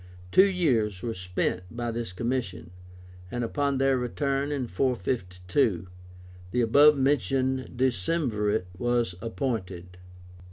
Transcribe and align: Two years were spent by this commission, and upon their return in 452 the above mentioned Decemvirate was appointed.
Two 0.31 0.47
years 0.49 1.03
were 1.03 1.13
spent 1.13 1.61
by 1.69 1.91
this 1.91 2.11
commission, 2.11 2.71
and 3.29 3.43
upon 3.43 3.77
their 3.77 3.99
return 3.99 4.51
in 4.51 4.65
452 4.65 5.87
the 6.49 6.61
above 6.61 6.97
mentioned 6.97 7.73
Decemvirate 7.77 8.65
was 8.79 9.13
appointed. 9.21 9.99